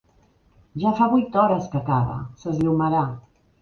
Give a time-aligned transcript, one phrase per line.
[0.85, 3.09] Ja fa vuit hores que cava: s'esllomarà.